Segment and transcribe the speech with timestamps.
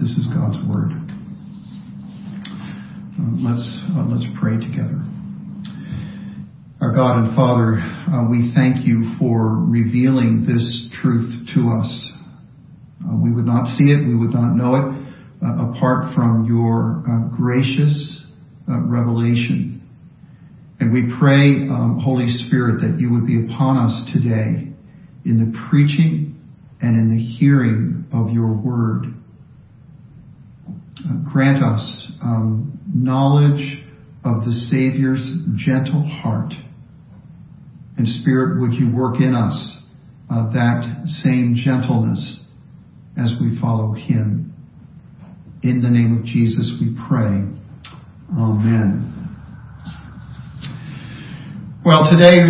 [0.00, 0.92] this is God's word.
[3.16, 3.64] Uh, let's
[3.96, 5.00] uh, let's pray together.
[6.80, 12.12] Our God and Father, uh, we thank you for revealing this truth to us.
[13.00, 14.84] Uh, we would not see it, we would not know it
[15.42, 17.02] uh, apart from your
[17.34, 18.26] gracious
[18.68, 19.80] revelation.
[20.78, 24.68] And we pray, um, Holy Spirit, that you would be upon us today
[25.24, 26.36] in the preaching
[26.82, 29.14] and in the hearing of your word.
[31.30, 33.82] Grant us um, knowledge
[34.24, 35.22] of the Savior's
[35.56, 36.52] gentle heart.
[37.96, 39.76] And Spirit, would you work in us
[40.30, 42.40] uh, that same gentleness
[43.16, 44.52] as we follow him.
[45.62, 47.46] In the name of Jesus we pray.
[48.36, 49.12] Amen.
[51.84, 52.42] Well, today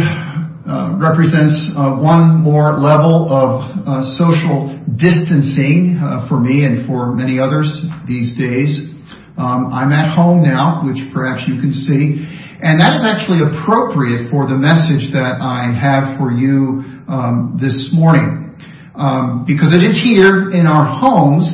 [0.66, 7.12] uh, represents uh, one more level of uh, social distancing uh, for me and for
[7.12, 7.68] many others
[8.08, 8.92] these days.
[9.36, 12.24] Um, I'm at home now, which perhaps you can see,
[12.64, 17.92] and that is actually appropriate for the message that I have for you um, this
[17.92, 18.56] morning,
[18.96, 21.44] um, because it is here in our homes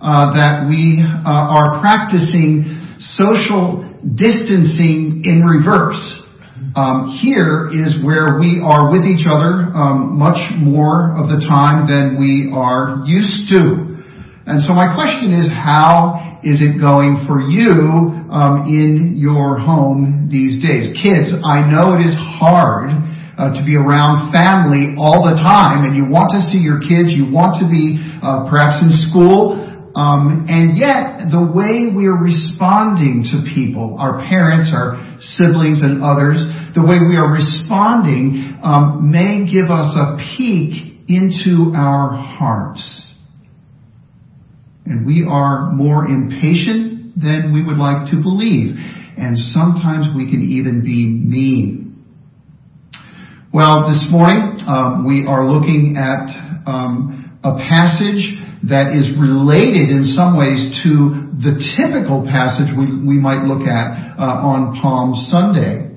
[0.00, 6.19] uh, that we uh, are practicing social distancing in reverse.
[6.76, 11.90] Um, here is where we are with each other um, much more of the time
[11.90, 13.90] than we are used to.
[14.46, 20.30] And so my question is, how is it going for you um, in your home
[20.30, 20.94] these days?
[20.94, 22.94] Kids, I know it is hard
[23.34, 27.10] uh, to be around family all the time, and you want to see your kids,
[27.10, 29.58] you want to be uh, perhaps in school,
[29.94, 35.98] um, and yet, the way we are responding to people, our parents, our siblings, and
[35.98, 36.38] others,
[36.74, 42.82] the way we are responding um, may give us a peek into our hearts.
[44.86, 48.76] And we are more impatient than we would like to believe.
[49.18, 51.90] And sometimes we can even be mean.
[53.52, 56.30] Well, this morning um, we are looking at
[56.66, 58.38] um, a passage
[58.70, 64.14] that is related in some ways to the typical passage we, we might look at
[64.20, 65.89] uh, on Palm Sunday.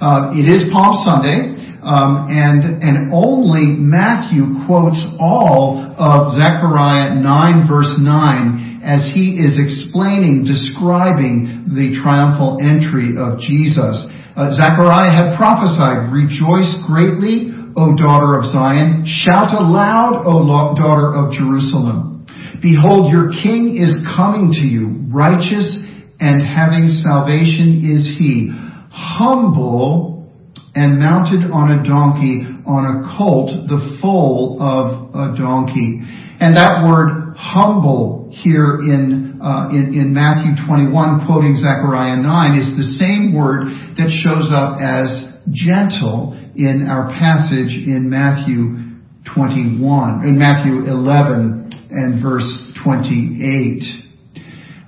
[0.00, 7.68] Uh, it is Palm Sunday, um, and and only Matthew quotes all of Zechariah 9
[7.68, 14.08] verse 9 as he is explaining, describing the triumphal entry of Jesus.
[14.32, 19.04] Uh, Zechariah had prophesied, "Rejoice greatly, O daughter of Zion!
[19.04, 20.48] Shout aloud, O
[20.80, 22.24] daughter of Jerusalem!"
[22.62, 25.76] Behold, your king is coming to you, righteous
[26.20, 28.52] and having salvation is he,
[28.90, 30.28] humble
[30.74, 36.02] and mounted on a donkey, on a colt, the foal of a donkey.
[36.38, 42.76] And that word humble here in, uh, in, in Matthew 21, quoting Zechariah 9, is
[42.76, 43.66] the same word
[43.98, 45.10] that shows up as
[45.50, 48.94] gentle in our passage in Matthew
[49.34, 52.46] 21, in Matthew 11, and verse
[52.84, 53.99] 28.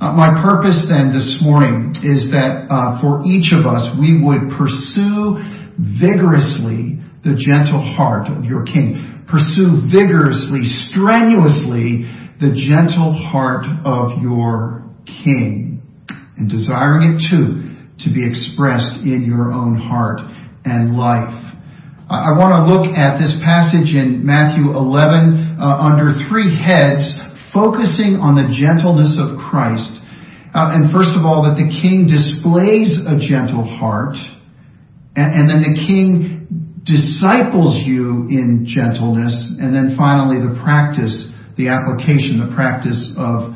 [0.03, 4.51] Uh, my purpose then this morning is that uh, for each of us we would
[4.59, 5.39] pursue
[5.79, 8.99] vigorously the gentle heart of your King.
[9.31, 12.11] Pursue vigorously, strenuously
[12.43, 15.79] the gentle heart of your King.
[16.35, 17.71] And desiring it too
[18.03, 20.19] to be expressed in your own heart
[20.67, 21.31] and life.
[22.11, 27.07] I want to look at this passage in Matthew 11 uh, under three heads,
[27.53, 29.93] focusing on the gentleness of Christ.
[30.53, 34.17] Uh, and first of all, that the king displays a gentle heart,
[35.17, 36.45] and, and then the king
[36.85, 41.15] disciples you in gentleness, and then finally the practice,
[41.57, 43.55] the application, the practice of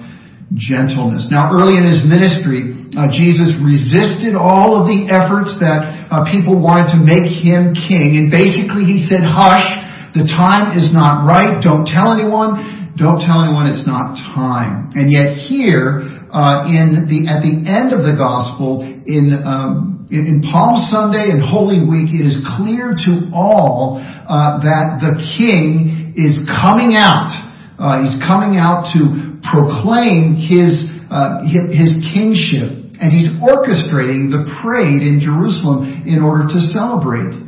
[0.54, 1.26] gentleness.
[1.26, 6.54] Now, early in his ministry, uh, Jesus resisted all of the efforts that uh, people
[6.54, 8.14] wanted to make him king.
[8.14, 9.66] And basically he said, hush,
[10.14, 11.58] the time is not right.
[11.58, 12.75] Don't tell anyone.
[12.96, 14.90] Don't tell anyone it's not time.
[14.96, 16.00] And yet here,
[16.32, 21.44] uh, in the, at the end of the gospel, in, um, in, Palm Sunday and
[21.44, 27.28] Holy Week, it is clear to all uh, that the king is coming out.
[27.76, 35.04] Uh, he's coming out to proclaim his uh, his kingship and he's orchestrating the parade
[35.04, 37.45] in Jerusalem in order to celebrate.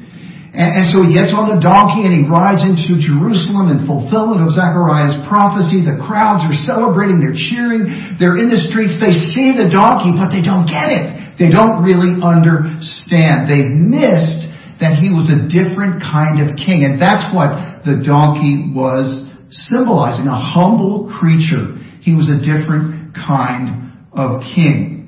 [0.58, 4.42] And, and, so he gets on the donkey and he rides into Jerusalem in fulfillment
[4.42, 5.86] of Zechariah's prophecy.
[5.86, 10.34] The crowds are celebrating, they're cheering, they're in the streets, they see the donkey, but
[10.34, 11.38] they don't get it.
[11.38, 13.46] They don't really understand.
[13.46, 14.50] They've missed
[14.82, 16.82] that he was a different kind of king.
[16.82, 19.30] And that's what the donkey was
[19.70, 24.98] symbolizing, a humble creature He was a different kind of king.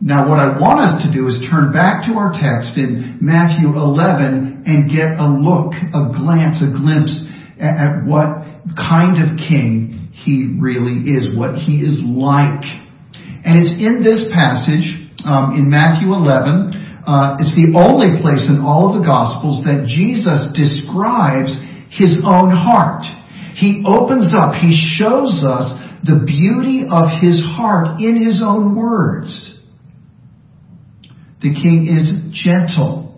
[0.00, 3.68] Now what I want us to do is turn back to our text in Matthew
[3.68, 7.24] 11 and get a look, a glance, a glimpse
[7.58, 8.44] at, at what
[8.76, 12.64] kind of king he really is, what he is like.
[13.44, 14.84] And it's in this passage,
[15.24, 19.88] um, in Matthew 11, uh, it's the only place in all of the Gospels that
[19.88, 21.56] Jesus describes
[21.88, 23.04] his own heart.
[23.56, 25.72] He opens up, he shows us
[26.04, 29.32] the beauty of his heart in his own words.
[31.40, 33.09] The king is gentle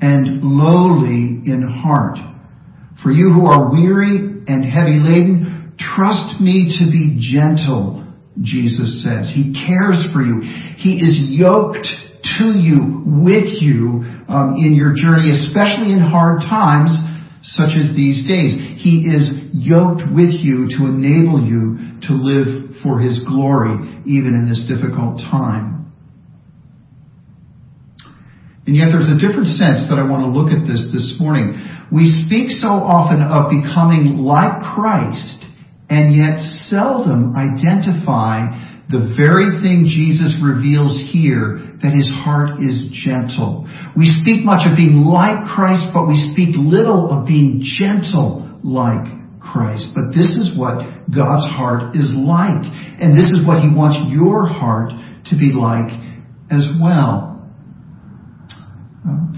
[0.00, 2.18] and lowly in heart.
[3.02, 8.04] For you who are weary and heavy laden, trust me to be gentle,
[8.42, 9.30] Jesus says.
[9.34, 10.40] He cares for you.
[10.76, 11.86] He is yoked
[12.38, 16.90] to you, with you, um, in your journey, especially in hard times
[17.42, 18.58] such as these days.
[18.82, 24.48] He is yoked with you to enable you to live for His glory, even in
[24.48, 25.75] this difficult time.
[28.66, 31.54] And yet there's a different sense that I want to look at this this morning.
[31.94, 35.46] We speak so often of becoming like Christ
[35.88, 38.50] and yet seldom identify
[38.90, 43.66] the very thing Jesus reveals here, that his heart is gentle.
[43.98, 49.10] We speak much of being like Christ, but we speak little of being gentle like
[49.42, 49.90] Christ.
[49.94, 52.62] But this is what God's heart is like.
[53.02, 54.90] And this is what he wants your heart
[55.30, 55.90] to be like
[56.50, 57.35] as well.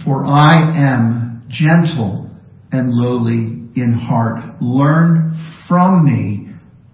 [0.05, 2.31] For I am gentle
[2.73, 4.41] and lowly in heart.
[4.61, 5.37] Learn
[5.69, 6.49] from me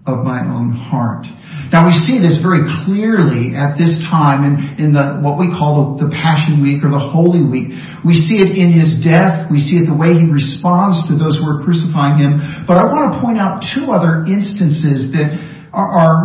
[0.05, 1.25] of my own heart.
[1.73, 5.97] Now we see this very clearly at this time in, in the, what we call
[5.97, 7.73] the, the Passion Week or the Holy Week.
[8.05, 9.49] We see it in his death.
[9.49, 12.37] We see it the way he responds to those who are crucifying him.
[12.69, 15.33] But I want to point out two other instances that
[15.73, 16.15] are, are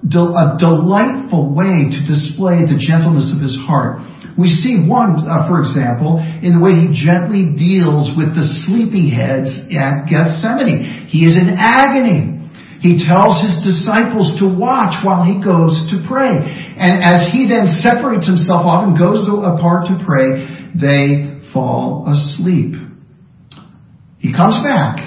[0.00, 4.00] a delightful way to display the gentleness of his heart.
[4.36, 9.72] We see one, uh, for example, in the way he gently deals with the sleepyheads
[9.72, 11.08] at Gethsemane.
[11.08, 12.36] He is in agony.
[12.84, 16.36] He tells his disciples to watch while he goes to pray.
[16.36, 20.44] And as he then separates himself off and goes apart to pray,
[20.76, 22.76] they fall asleep.
[24.20, 25.00] He comes back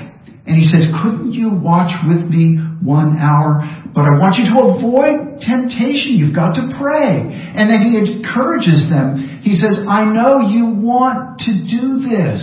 [0.49, 3.61] and he says, couldn't you watch with me one hour?
[3.93, 6.13] But I want you to avoid temptation.
[6.13, 7.25] You've got to pray.
[7.25, 9.41] And then he encourages them.
[9.41, 12.41] He says, I know you want to do this.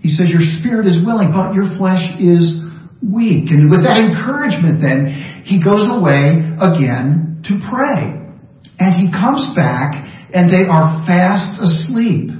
[0.00, 2.62] He says, your spirit is willing, but your flesh is
[3.02, 3.48] weak.
[3.50, 8.20] And with that encouragement then, he goes away again to pray.
[8.78, 9.96] And he comes back
[10.34, 12.30] and they are fast asleep.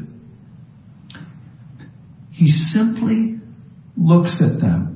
[2.33, 3.41] He simply
[3.97, 4.96] looks at them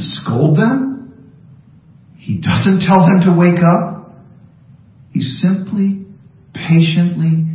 [0.00, 1.32] doesn't scold them.
[2.16, 4.12] He doesn't tell them to wake up.
[5.12, 6.06] He simply,
[6.54, 7.46] patiently,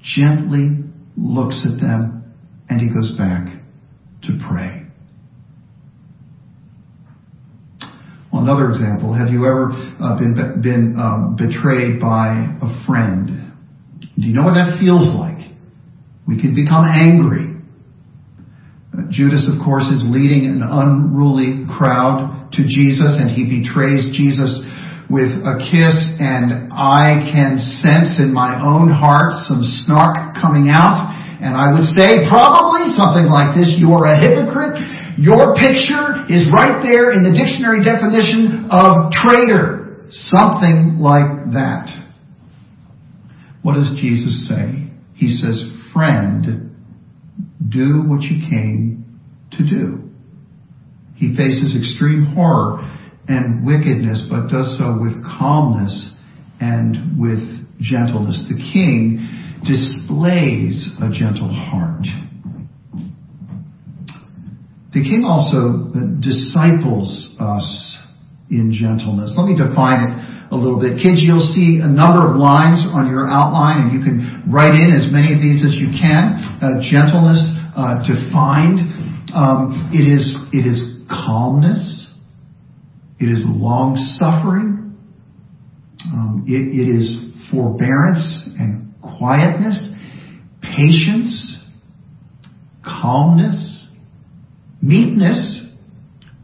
[0.00, 0.84] gently
[1.16, 2.34] looks at them
[2.68, 3.46] and he goes back
[4.22, 4.82] to pray.
[8.32, 9.70] Well, another example, have you ever
[10.00, 13.52] uh, been, been um, betrayed by a friend?
[14.00, 15.50] Do you know what that feels like?
[16.26, 17.51] We can become angry.
[19.12, 24.64] Judas, of course, is leading an unruly crowd to Jesus and he betrays Jesus
[25.12, 31.12] with a kiss and I can sense in my own heart some snark coming out
[31.42, 34.78] and I would say probably something like this, you are a hypocrite.
[35.18, 40.06] Your picture is right there in the dictionary definition of traitor.
[40.08, 41.90] Something like that.
[43.62, 44.88] What does Jesus say?
[45.14, 46.70] He says, friend,
[47.68, 49.01] do what you came
[49.58, 50.10] to do.
[51.16, 52.80] He faces extreme horror
[53.28, 56.14] and wickedness, but does so with calmness
[56.60, 57.42] and with
[57.80, 58.42] gentleness.
[58.48, 59.22] The king
[59.62, 62.06] displays a gentle heart.
[64.92, 65.88] The king also
[66.20, 67.96] disciples us
[68.50, 69.32] in gentleness.
[69.38, 70.12] Let me define it
[70.52, 71.00] a little bit.
[71.00, 74.92] Kids, you'll see a number of lines on your outline and you can write in
[74.92, 76.36] as many of these as you can.
[76.60, 77.40] Uh, gentleness
[77.72, 78.84] uh, defined
[79.34, 82.08] um, it is it is calmness.
[83.18, 84.98] It is long suffering.
[86.04, 89.78] Um, it, it is forbearance and quietness,
[90.60, 91.62] patience,
[92.84, 93.88] calmness,
[94.80, 95.60] meekness.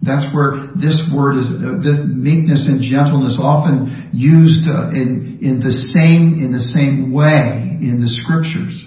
[0.01, 5.59] That's where this word is, uh, this meekness and gentleness often used uh, in, in
[5.59, 8.87] the same, in the same way in the scriptures.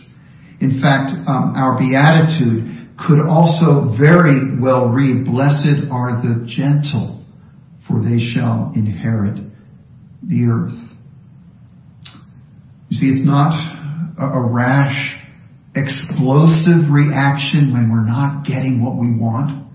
[0.62, 2.71] In fact, um, our beatitude
[3.08, 7.24] could also very well read, blessed are the gentle,
[7.88, 9.38] for they shall inherit
[10.22, 10.78] the earth.
[12.90, 13.56] You see, it's not
[14.20, 15.18] a, rash,
[15.76, 19.66] explosive reaction when we're not getting what we want.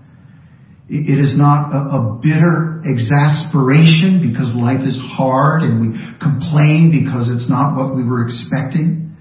[0.87, 7.49] It is not a, bitter exasperation because life is hard and we complain because it's
[7.49, 9.17] not what we were expecting.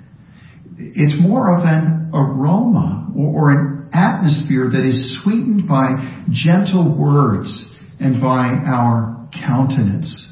[0.78, 5.92] It's more of an aroma or an atmosphere that is sweetened by
[6.32, 7.64] gentle words
[8.00, 10.26] and by our countenance.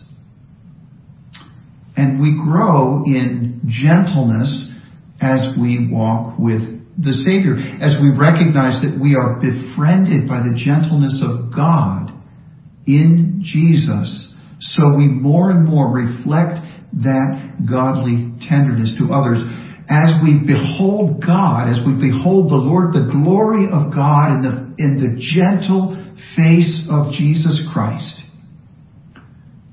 [1.96, 4.72] And we grow in gentleness
[5.20, 6.62] as we walk with
[6.98, 12.12] the Savior, as we recognize that we are befriended by the gentleness of God
[12.86, 14.34] in Jesus.
[14.60, 16.62] So we more and more reflect
[17.02, 19.42] that godly tenderness to others.
[19.88, 24.82] As we behold God, as we behold the Lord, the glory of God in the,
[24.82, 25.94] in the gentle
[26.36, 28.22] face of Jesus Christ,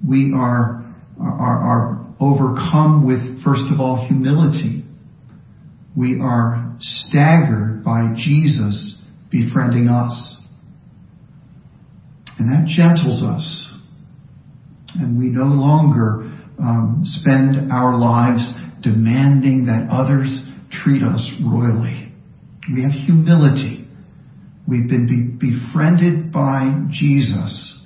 [0.06, 0.84] we are,
[1.20, 4.84] are, are overcome with, first of all, humility.
[5.96, 8.98] We are staggered by Jesus
[9.32, 10.38] befriending us.
[12.38, 13.80] And that gentles us.
[14.96, 18.44] And we no longer um, spend our lives
[18.82, 20.30] demanding that others
[20.84, 22.12] treat us royally.
[22.74, 23.86] We have humility.
[24.68, 27.86] We've been be- befriended by Jesus.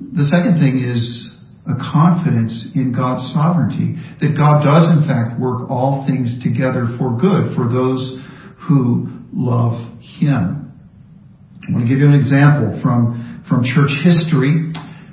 [0.00, 1.26] The second thing is
[1.66, 7.18] a confidence in God's sovereignty, that God does in fact work all things together for
[7.18, 8.22] good for those
[8.68, 9.74] who love
[10.22, 10.70] Him.
[11.66, 14.65] I want to give you an example from, from church history.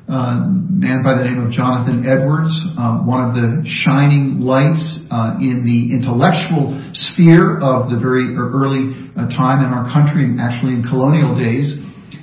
[0.04, 4.84] Uh, a man by the name of Jonathan Edwards, uh, one of the shining lights
[5.08, 10.76] uh, in the intellectual sphere of the very early uh, time in our country, actually
[10.76, 11.72] in colonial days.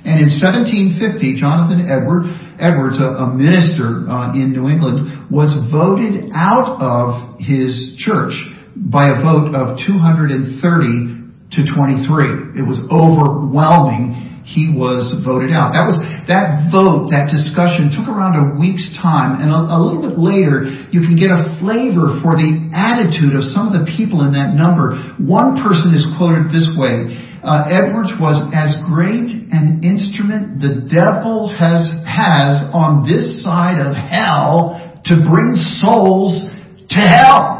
[0.05, 2.29] And in 1750, Jonathan Edward
[2.61, 8.37] Edwards, a, a minister uh, in New England, was voted out of his church
[8.77, 12.61] by a vote of 230 to 23.
[12.61, 14.20] It was overwhelming.
[14.43, 15.77] He was voted out.
[15.77, 20.01] That was that vote, that discussion took around a week's time, and a, a little
[20.01, 24.25] bit later, you can get a flavor for the attitude of some of the people
[24.25, 24.97] in that number.
[25.21, 31.49] One person is quoted this way uh, Edwards was as great an instrument the devil
[31.49, 36.49] has has on this side of hell to bring souls
[36.89, 37.57] to hell.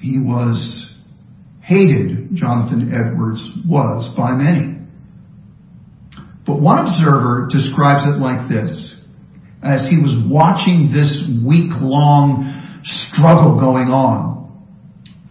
[0.00, 0.83] He was
[1.64, 4.78] hated, Jonathan Edwards was by many.
[6.46, 9.00] But one observer describes it like this.
[9.62, 11.08] As he was watching this
[11.46, 14.34] week long struggle going on,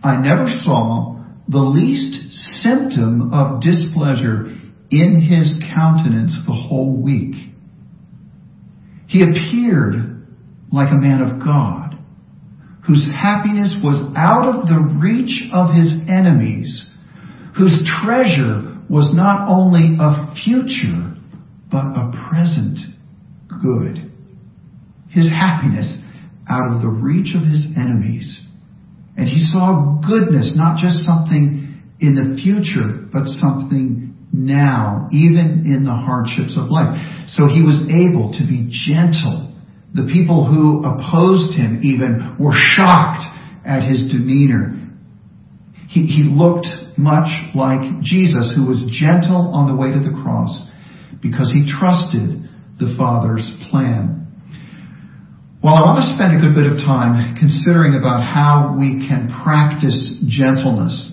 [0.04, 4.58] I never saw the least symptom of displeasure
[4.90, 7.36] in his countenance the whole week.
[9.08, 10.26] He appeared
[10.72, 11.83] like a man of God,
[12.88, 16.86] whose happiness was out of the reach of his enemies,
[17.58, 21.16] whose treasure was not only a future,
[21.72, 22.78] but a present
[23.62, 24.12] good.
[25.10, 25.98] His happiness
[26.50, 28.44] out of the reach of his enemies
[29.16, 35.86] and he saw goodness, not just something in the future, but something now, even in
[35.86, 36.98] the hardships of life.
[37.28, 39.53] So he was able to be gentle.
[39.94, 43.24] The people who opposed him even were shocked
[43.66, 44.80] at his demeanor.
[45.88, 50.66] He, he looked much like Jesus, who was gentle on the way to the cross
[51.22, 54.24] because he trusted the Father's plan.
[55.64, 59.32] Well, I want to spend a good bit of time considering about how we can
[59.32, 61.13] practice gentleness.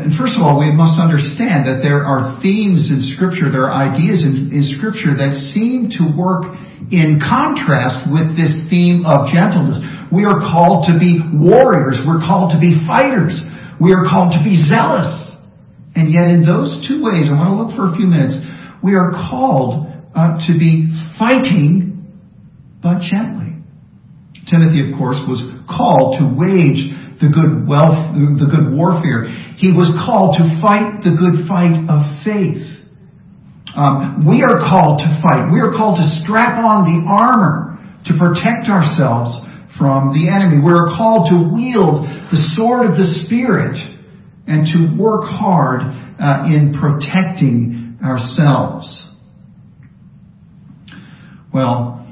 [0.00, 3.76] And first of all, we must understand that there are themes in Scripture, there are
[3.76, 6.48] ideas in, in Scripture that seem to work
[6.88, 9.84] in contrast with this theme of gentleness.
[10.08, 12.00] We are called to be warriors.
[12.02, 13.36] We're called to be fighters.
[13.76, 15.12] We are called to be zealous.
[15.94, 18.40] And yet in those two ways, I want to look for a few minutes,
[18.82, 20.88] we are called uh, to be
[21.20, 22.08] fighting
[22.82, 23.60] but gently.
[24.48, 29.28] Timothy, of course, was called to wage the good wealth, the good warfare.
[29.60, 32.64] He was called to fight the good fight of faith.
[33.76, 35.52] Um, we are called to fight.
[35.52, 39.36] We are called to strap on the armor to protect ourselves
[39.76, 40.64] from the enemy.
[40.64, 43.76] We are called to wield the sword of the Spirit
[44.48, 45.82] and to work hard
[46.18, 48.88] uh, in protecting ourselves.
[51.52, 52.06] Well,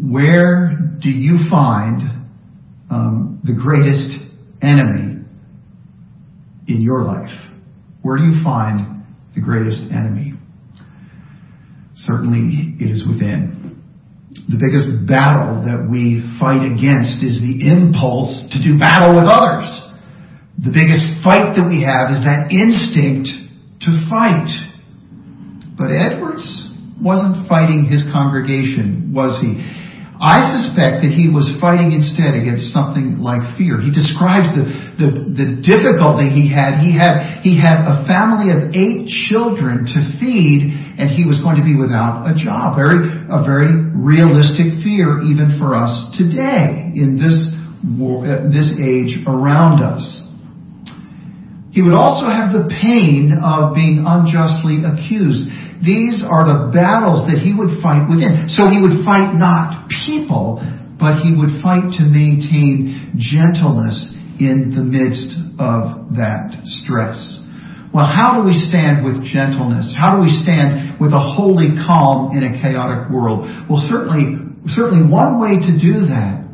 [0.00, 2.02] where do you find
[2.90, 4.25] um, the greatest
[4.66, 5.24] enemy
[6.68, 7.30] in your life?
[8.02, 9.04] Where do you find
[9.34, 10.34] the greatest enemy?
[11.94, 13.82] Certainly it is within.
[14.48, 19.66] The biggest battle that we fight against is the impulse to do battle with others.
[20.62, 23.26] The biggest fight that we have is that instinct
[23.82, 24.48] to fight.
[25.74, 26.46] But Edwards
[27.02, 29.60] wasn't fighting his congregation, was he?
[30.16, 33.76] I suspect that he was fighting instead against something like fear.
[33.76, 34.64] He describes the,
[35.60, 36.80] difficulty he had.
[36.80, 41.60] He had, he had a family of eight children to feed and he was going
[41.60, 42.80] to be without a job.
[42.80, 47.36] A very realistic fear even for us today in this,
[47.84, 50.00] uh, this age around us.
[51.76, 55.52] He would also have the pain of being unjustly accused.
[55.84, 58.48] These are the battles that he would fight within.
[58.48, 60.62] So he would fight not people,
[60.96, 63.96] but he would fight to maintain gentleness
[64.40, 66.52] in the midst of that
[66.84, 67.16] stress.
[67.92, 69.88] Well, how do we stand with gentleness?
[69.96, 73.48] How do we stand with a holy calm in a chaotic world?
[73.68, 74.36] Well, certainly,
[74.68, 76.44] certainly one way to do that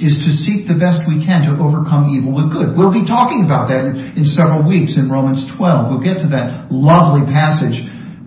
[0.00, 2.72] is to seek the best we can to overcome evil with good.
[2.72, 5.92] We'll be talking about that in, in several weeks in Romans 12.
[5.92, 7.76] We'll get to that lovely passage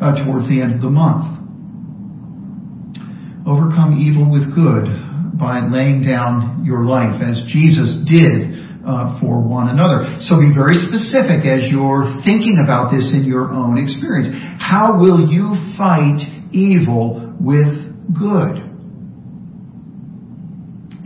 [0.03, 1.31] uh, towards the end of the month.
[3.47, 4.91] Overcome evil with good
[5.39, 8.51] by laying down your life as Jesus did
[8.85, 10.19] uh, for one another.
[10.19, 14.35] So be very specific as you're thinking about this in your own experience.
[14.59, 16.19] How will you fight
[16.51, 17.71] evil with
[18.11, 18.59] good?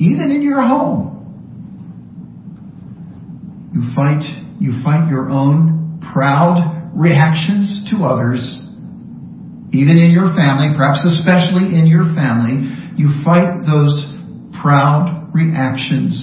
[0.01, 1.13] Even in your home.
[3.73, 4.25] You fight,
[4.59, 8.66] you fight your own proud reactions to others
[9.71, 13.95] even in your family, perhaps especially in your family, you fight those
[14.61, 16.15] proud reactions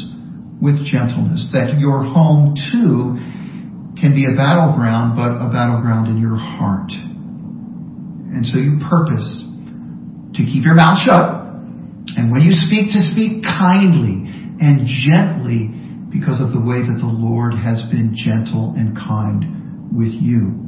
[0.60, 3.20] with gentleness, that your home too
[4.00, 6.88] can be a battleground, but a battleground in your heart.
[8.32, 9.28] And so you purpose
[10.34, 11.44] to keep your mouth shut,
[12.16, 14.24] and when you speak, to speak kindly
[14.60, 15.68] and gently
[16.10, 20.63] because of the way that the Lord has been gentle and kind with you.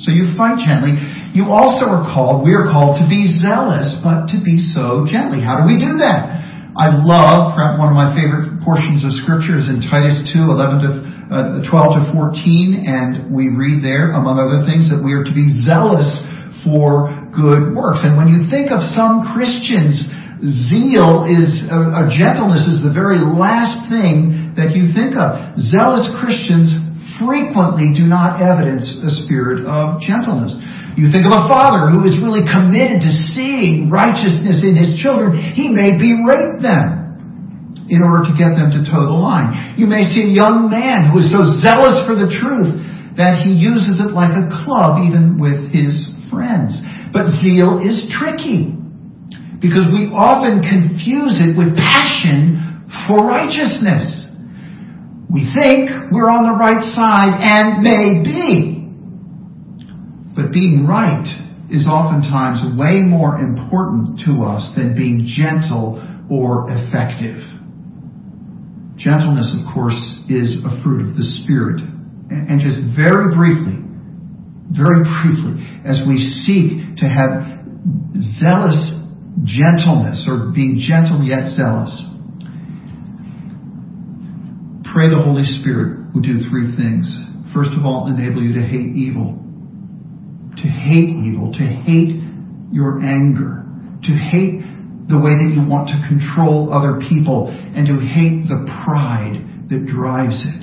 [0.00, 0.96] So you fight gently.
[1.36, 5.44] You also are called, we are called to be zealous, but to be so gently.
[5.44, 6.40] How do we do that?
[6.72, 10.90] I love, one of my favorite portions of scripture is in Titus 2, 11 to,
[11.28, 15.34] uh, 12 to 14, and we read there, among other things, that we are to
[15.34, 16.08] be zealous
[16.64, 18.00] for good works.
[18.00, 20.00] And when you think of some Christians,
[20.72, 25.60] zeal is, uh, uh, gentleness is the very last thing that you think of.
[25.60, 26.72] Zealous Christians
[27.20, 30.56] frequently do not evidence a spirit of gentleness.
[30.96, 35.36] You think of a father who is really committed to seeing righteousness in his children.
[35.36, 39.76] He may berate them in order to get them to toe the line.
[39.78, 42.74] You may see a young man who is so zealous for the truth
[43.18, 46.78] that he uses it like a club even with his friends.
[47.12, 48.74] But zeal is tricky
[49.60, 54.19] because we often confuse it with passion for righteousness.
[55.30, 58.82] We think we're on the right side and may be.
[60.34, 61.22] But being right
[61.70, 67.46] is oftentimes way more important to us than being gentle or effective.
[68.98, 71.78] Gentleness, of course, is a fruit of the Spirit.
[71.78, 73.78] And just very briefly,
[74.74, 77.62] very briefly, as we seek to have
[78.42, 78.98] zealous
[79.46, 81.94] gentleness or being gentle yet zealous,
[84.92, 87.06] Pray the Holy Spirit will do three things.
[87.54, 89.38] First of all, enable you to hate evil.
[90.58, 92.18] To hate evil, to hate
[92.74, 93.62] your anger,
[94.02, 94.66] to hate
[95.06, 99.86] the way that you want to control other people, and to hate the pride that
[99.86, 100.62] drives it.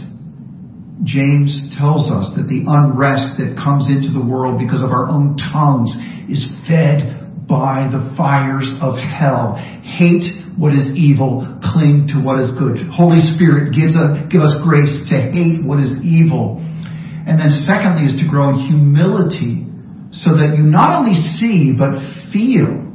[1.08, 5.40] James tells us that the unrest that comes into the world because of our own
[5.56, 5.96] tongues
[6.28, 9.56] is fed by the fires of hell.
[9.88, 12.90] Hate what is evil, cling to what is good.
[12.90, 16.58] Holy Spirit gives us, give us grace to hate what is evil.
[16.58, 19.70] And then secondly is to grow in humility
[20.10, 22.02] so that you not only see, but
[22.34, 22.90] feel,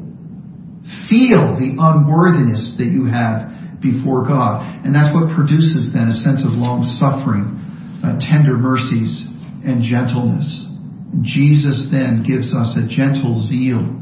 [1.07, 4.66] feel the unworthiness that you have before God.
[4.83, 7.46] And that's what produces then a sense of long suffering,
[8.03, 9.22] uh, tender mercies,
[9.62, 10.51] and gentleness.
[11.22, 14.01] Jesus then gives us a gentle zeal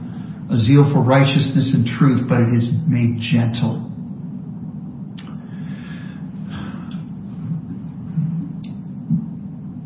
[0.50, 3.86] a zeal for righteousness and truth, but it is made gentle.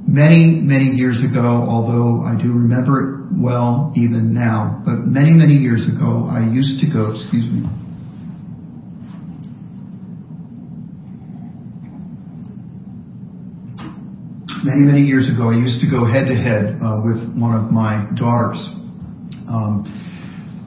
[0.09, 5.55] Many, many years ago, although I do remember it well even now, but many, many
[5.55, 7.69] years ago, I used to go, excuse me,
[14.65, 18.07] many, many years ago, I used to go head to head with one of my
[18.17, 18.57] daughters.
[19.47, 20.01] Um,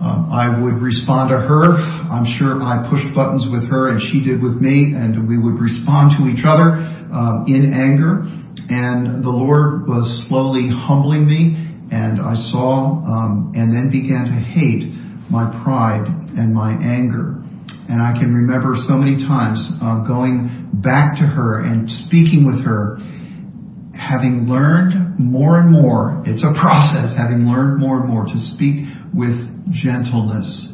[0.06, 1.78] I would respond to her.
[2.12, 5.60] I'm sure I pushed buttons with her and she did with me, and we would
[5.60, 6.78] respond to each other
[7.10, 8.22] um, in anger.
[8.70, 11.56] And the Lord was slowly humbling me,
[11.90, 14.92] and I saw um, and then began to hate
[15.32, 16.06] my pride
[16.38, 17.42] and my anger.
[17.90, 22.64] And I can remember so many times uh, going back to her and speaking with
[22.66, 23.00] her,
[23.96, 28.86] having learned more and more, it's a process, having learned more and more to speak
[29.16, 30.70] with gentleness.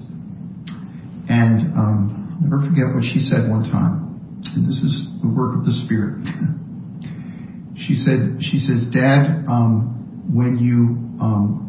[1.30, 4.42] And um, never forget what she said one time.
[4.56, 6.20] And this is the work of the Spirit.
[7.78, 11.64] she said, she says, Dad, um, when you um,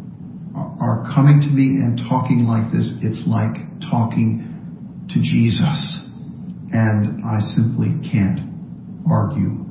[0.81, 3.57] are coming to me and talking like this, it's like
[3.91, 6.03] talking to Jesus.
[6.73, 8.51] And I simply can't
[9.09, 9.63] argue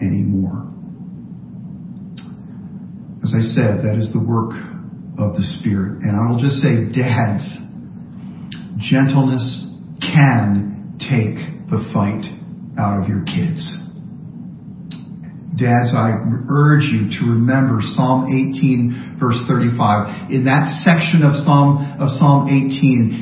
[0.00, 0.68] anymore.
[3.22, 4.71] As I said, that is the work
[5.18, 6.02] of the Spirit.
[6.02, 7.44] And I will just say, dads,
[8.78, 9.44] gentleness
[10.00, 11.36] can take
[11.70, 12.26] the fight
[12.78, 13.60] out of your kids.
[15.52, 16.16] Dads, I
[16.48, 20.34] urge you to remember Psalm 18 verse 35.
[20.34, 23.21] In that section of Psalm, of Psalm 18,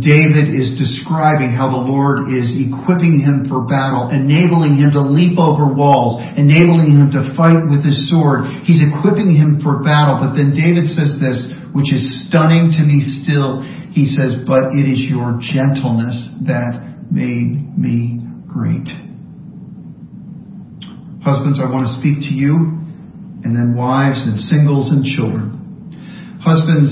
[0.00, 5.38] David is describing how the Lord is equipping him for battle, enabling him to leap
[5.38, 8.46] over walls, enabling him to fight with his sword.
[8.66, 10.18] He's equipping him for battle.
[10.18, 13.62] But then David says this, which is stunning to me still.
[13.94, 18.86] He says, but it is your gentleness that made me great.
[21.22, 22.80] Husbands, I want to speak to you,
[23.44, 26.40] and then wives and singles and children.
[26.40, 26.90] Husbands,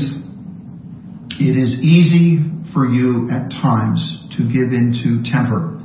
[1.41, 2.45] it is easy
[2.79, 3.99] for you at times
[4.39, 5.83] to give into temper,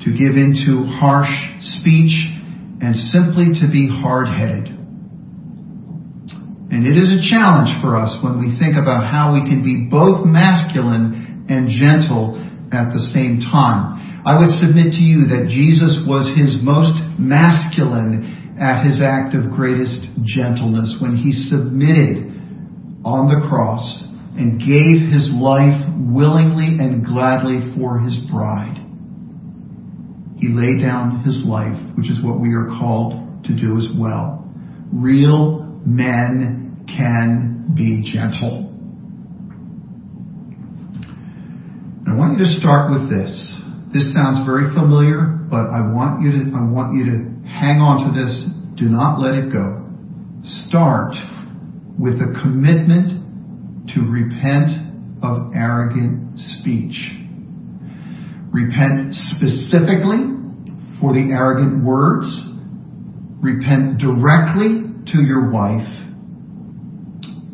[0.00, 1.28] to give into harsh
[1.60, 2.16] speech,
[2.80, 4.72] and simply to be hard-headed.
[6.72, 9.92] And it is a challenge for us when we think about how we can be
[9.92, 12.40] both masculine and gentle
[12.72, 14.24] at the same time.
[14.24, 19.52] I would submit to you that Jesus was his most masculine at his act of
[19.52, 22.32] greatest gentleness when he submitted
[23.04, 24.07] on the cross
[24.38, 28.78] and gave his life willingly and gladly for his bride.
[30.38, 34.48] He laid down his life, which is what we are called to do as well.
[34.92, 38.70] Real men can be gentle.
[42.06, 43.30] I want you to start with this.
[43.92, 47.18] This sounds very familiar, but I want you to, I want you to
[47.50, 48.46] hang on to this.
[48.78, 49.82] Do not let it go.
[50.44, 51.14] Start
[51.98, 53.17] with a commitment
[53.94, 57.10] to repent of arrogant speech.
[58.52, 60.38] Repent specifically
[61.00, 62.26] for the arrogant words.
[63.40, 65.88] Repent directly to your wife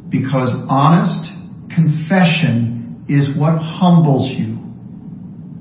[0.09, 1.31] because honest
[1.75, 4.55] confession is what humbles you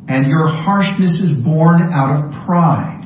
[0.07, 3.01] and your harshness is born out of pride.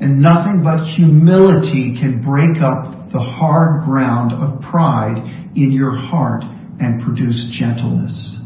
[0.00, 5.16] And nothing but humility can break up the hard ground of pride
[5.56, 8.36] in your heart and produce gentleness.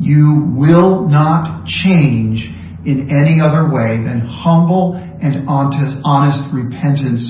[0.00, 2.46] You will not change
[2.86, 7.26] in any other way than humble and honest repentance,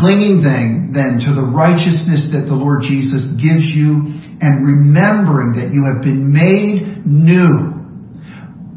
[0.00, 4.08] clinging then, then to the righteousness that the Lord Jesus gives you
[4.40, 7.80] and remembering that you have been made new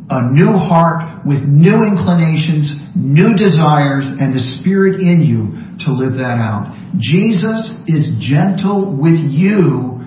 [0.10, 6.13] a new heart with new inclinations, new desires, and the Spirit in you to live
[6.13, 6.76] that out.
[7.00, 10.00] Jesus is gentle with you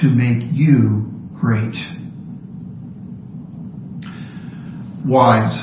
[0.00, 1.06] to make you
[1.38, 1.74] great.
[5.06, 5.54] Wives,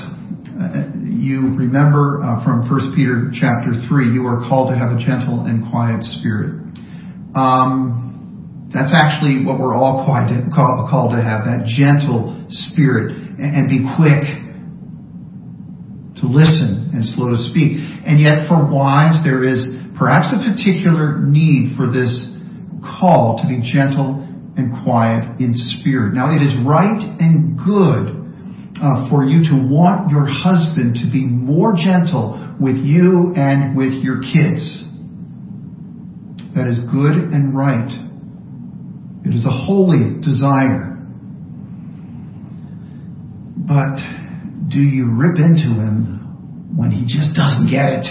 [0.56, 5.00] uh, you remember uh, from 1 Peter chapter 3, you are called to have a
[5.00, 6.64] gentle and quiet spirit.
[7.36, 14.43] Um, that's actually what we're all called to have, that gentle spirit and be quick
[16.24, 17.84] to listen and slow to speak.
[18.08, 22.10] And yet for wives, there is perhaps a particular need for this
[22.80, 24.24] call to be gentle
[24.56, 26.16] and quiet in spirit.
[26.16, 28.24] Now it is right and good
[28.80, 33.94] uh, for you to want your husband to be more gentle with you and with
[34.00, 34.64] your kids.
[36.56, 37.92] That is good and right.
[39.26, 40.94] It is a holy desire.
[43.58, 44.23] But
[44.74, 48.08] do you rip into him when he just doesn't get it?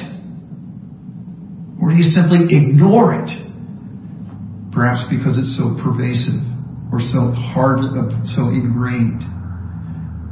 [1.83, 3.27] Or do you simply ignore it?
[4.71, 6.39] Perhaps because it's so pervasive
[6.95, 7.83] or so hard,
[8.39, 9.27] so ingrained.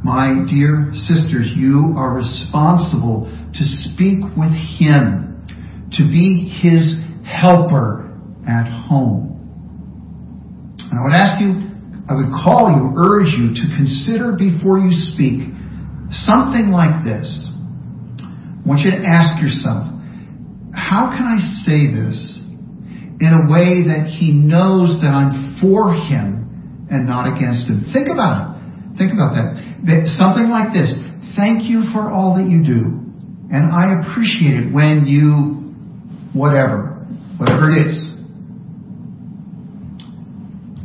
[0.03, 5.43] My dear sisters, you are responsible to speak with him,
[5.99, 6.95] to be his
[7.27, 8.09] helper
[8.47, 9.27] at home.
[10.79, 11.67] And I would ask you,
[12.09, 15.51] I would call you, urge you to consider before you speak
[16.11, 17.27] something like this.
[18.21, 19.87] I want you to ask yourself,
[20.75, 22.37] how can I say this
[23.19, 27.87] in a way that he knows that I'm for him and not against him?
[27.91, 28.97] Think about it.
[28.97, 29.55] Think about that.
[30.19, 30.93] Something like this.
[31.35, 32.99] Thank you for all that you do.
[33.51, 35.75] And I appreciate it when you,
[36.37, 37.03] whatever,
[37.37, 38.11] whatever it is.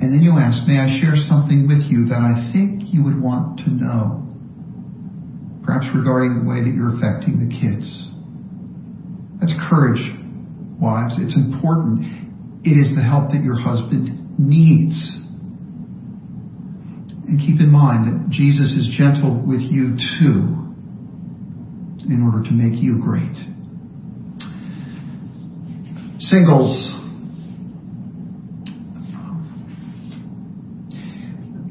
[0.01, 3.21] And then you ask, may I share something with you that I think you would
[3.21, 4.26] want to know?
[5.67, 7.85] Perhaps regarding the way that you're affecting the kids.
[9.41, 10.01] That's courage,
[10.81, 11.19] wives.
[11.19, 12.07] It's important.
[12.63, 14.95] It is the help that your husband needs.
[17.27, 20.55] And keep in mind that Jesus is gentle with you too
[22.07, 23.35] in order to make you great.
[26.21, 26.71] Singles,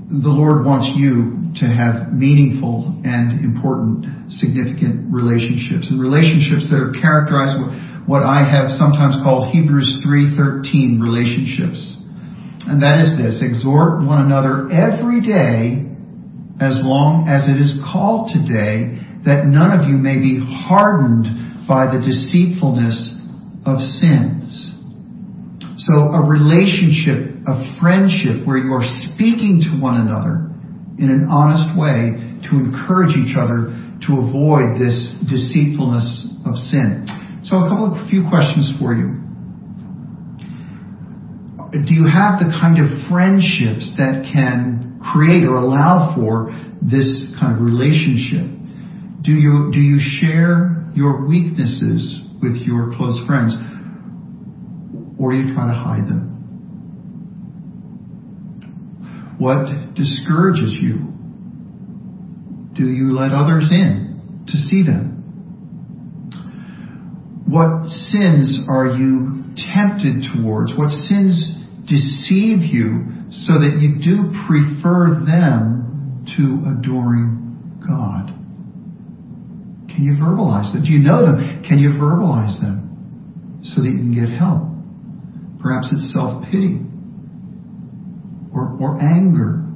[0.10, 6.92] the Lord wants you to have meaningful and important, significant relationships, and relationships that are
[6.92, 7.72] characterized with
[8.08, 11.80] what I have sometimes called Hebrews 3:13 relationships.
[12.68, 15.86] And that is this, exhort one another every day
[16.60, 21.88] as long as it is called today that none of you may be hardened by
[21.88, 23.18] the deceitfulness
[23.66, 24.74] of sins.
[25.78, 30.45] So a relationship, a friendship where you are speaking to one another
[31.00, 32.16] in an honest way
[32.50, 33.74] to encourage each other
[34.08, 37.08] to avoid this deceitfulness of sin.
[37.44, 39.22] So a couple of few questions for you.
[41.76, 47.56] Do you have the kind of friendships that can create or allow for this kind
[47.56, 48.48] of relationship?
[49.22, 53.54] Do you, do you share your weaknesses with your close friends?
[55.20, 56.35] Or do you try to hide them?
[59.38, 61.12] What discourages you?
[62.74, 65.16] Do you let others in to see them?
[67.48, 70.74] What sins are you tempted towards?
[70.78, 71.56] What sins
[71.88, 76.44] deceive you so that you do prefer them to
[76.74, 78.34] adoring God?
[79.94, 80.84] Can you verbalize them?
[80.84, 81.64] Do you know them?
[81.64, 84.64] Can you verbalize them so that you can get help?
[85.62, 86.82] Perhaps it's self pity,
[88.56, 89.68] or, or anger,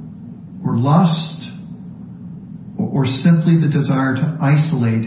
[0.64, 1.52] or lust,
[2.80, 5.04] or, or simply the desire to isolate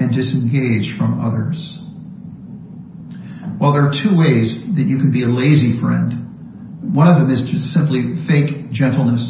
[0.00, 1.60] and disengage from others.
[3.60, 6.92] Well, there are two ways that you can be a lazy friend.
[6.92, 9.24] One of them is to simply fake gentleness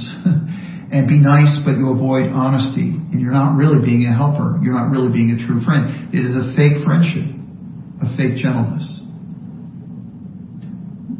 [0.90, 2.90] and be nice, but you avoid honesty.
[2.90, 4.58] And you're not really being a helper.
[4.62, 6.10] You're not really being a true friend.
[6.14, 7.26] It is a fake friendship,
[8.02, 8.95] a fake gentleness.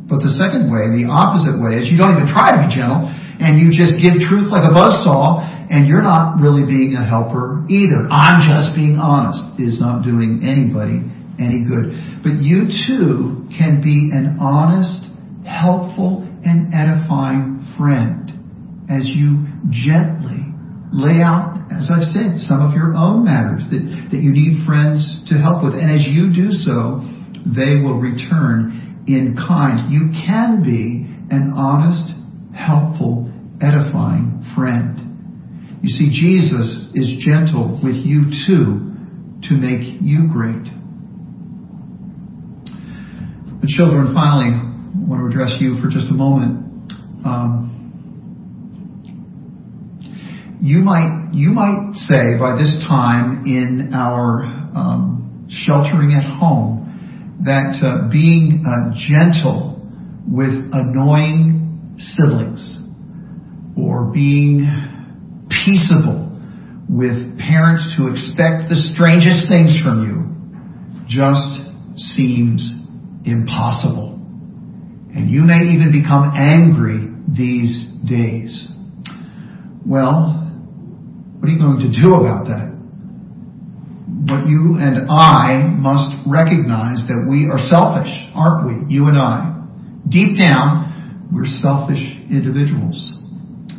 [0.07, 3.11] But the second way, the opposite way, is you don't even try to be gentle
[3.43, 7.67] and you just give truth like a buzzsaw and you're not really being a helper
[7.67, 8.07] either.
[8.07, 11.03] I'm just being honest is not doing anybody
[11.43, 11.91] any good.
[12.23, 15.11] But you too can be an honest,
[15.43, 18.31] helpful, and edifying friend
[18.87, 19.43] as you
[19.75, 20.47] gently
[20.95, 23.83] lay out, as I've said, some of your own matters that,
[24.15, 25.75] that you need friends to help with.
[25.75, 27.03] And as you do so,
[27.43, 28.76] they will return
[29.07, 29.91] in kind.
[29.91, 32.13] You can be an honest,
[32.55, 35.79] helpful, edifying friend.
[35.83, 38.95] You see, Jesus is gentle with you too
[39.49, 40.65] to make you great.
[43.61, 46.93] The children, finally, I want to address you for just a moment.
[47.25, 47.77] Um,
[50.61, 54.43] you might you might say by this time in our
[54.75, 56.86] um, sheltering at home
[57.47, 59.79] that uh, being uh, gentle
[60.27, 62.77] with annoying siblings
[63.79, 64.67] or being
[65.49, 66.27] peaceable
[66.91, 70.27] with parents who expect the strangest things from you
[71.07, 71.63] just
[72.15, 72.67] seems
[73.25, 74.15] impossible.
[75.15, 78.69] And you may even become angry these days.
[79.87, 80.35] Well,
[81.39, 82.76] what are you going to do about that?
[84.27, 88.95] What you and I must recognize that we are selfish, aren't we?
[88.95, 89.55] You and I.
[90.09, 92.99] Deep down, we're selfish individuals.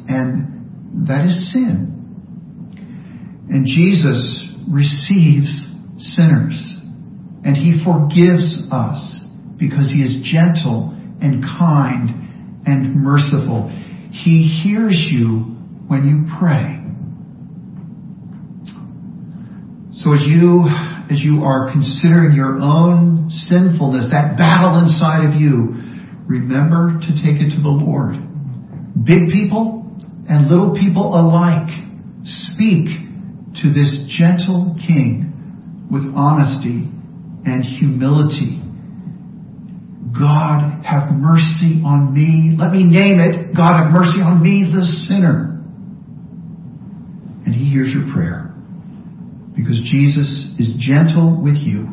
[0.07, 1.97] And that is sin.
[3.49, 5.51] And Jesus receives
[6.15, 6.55] sinners.
[7.43, 9.21] And he forgives us
[9.59, 13.69] because he is gentle and kind and merciful.
[14.11, 15.55] He hears you
[15.87, 16.86] when you pray.
[20.03, 20.61] So as you,
[21.09, 25.73] as you are considering your own sinfulness, that battle inside of you,
[26.27, 28.13] remember to take it to the Lord.
[28.93, 29.89] Big people
[30.29, 31.73] and little people alike
[32.25, 32.93] speak
[33.63, 35.33] to this gentle king
[35.89, 36.85] with honesty
[37.49, 38.61] and humility.
[40.13, 42.55] God have mercy on me.
[42.55, 43.55] Let me name it.
[43.55, 45.57] God have mercy on me, the sinner.
[47.45, 48.47] And he hears your prayer
[49.57, 51.89] because Jesus is gentle with you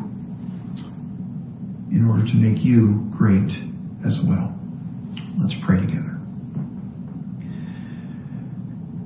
[1.89, 3.49] in order to make you great
[4.05, 4.53] as well.
[5.41, 6.13] Let's pray together.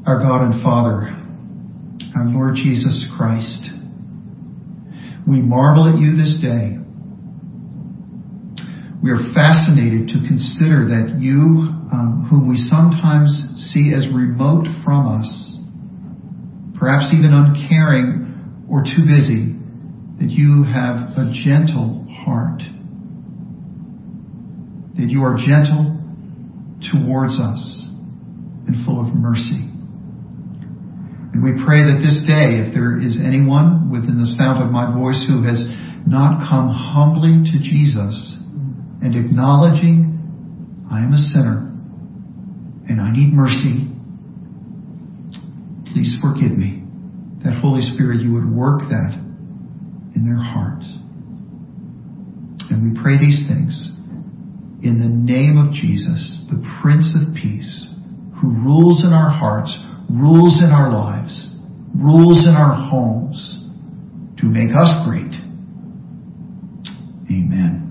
[0.06, 1.08] Our God and Father,
[2.18, 3.72] our Lord Jesus Christ,
[5.26, 6.76] we marvel at you this day.
[9.02, 13.32] We are fascinated to consider that you, um, whom we sometimes
[13.72, 15.30] see as remote from us,
[16.78, 18.29] perhaps even uncaring
[18.70, 19.58] or too busy,
[20.20, 22.62] that you have a gentle heart
[25.00, 25.96] that you are gentle
[26.92, 27.88] towards us
[28.68, 29.64] and full of mercy.
[31.32, 34.92] And we pray that this day, if there is anyone within the sound of my
[34.92, 35.64] voice who has
[36.04, 38.36] not come humbly to Jesus
[39.00, 40.20] and acknowledging
[40.92, 41.72] I am a sinner
[42.92, 43.88] and I need mercy,
[45.94, 46.84] please forgive me.
[47.44, 49.14] That Holy Spirit, you would work that
[50.16, 50.86] in their hearts.
[52.70, 53.96] And we pray these things
[54.84, 57.88] in the name of Jesus, the Prince of Peace,
[58.42, 59.76] who rules in our hearts,
[60.10, 61.50] rules in our lives,
[61.96, 63.66] rules in our homes
[64.40, 65.36] to make us great.
[67.30, 67.89] Amen.